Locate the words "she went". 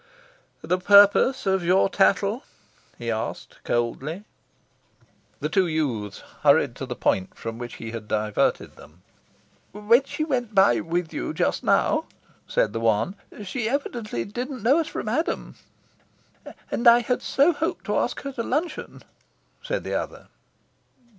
10.05-10.55